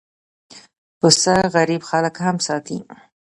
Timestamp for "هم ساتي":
2.25-2.77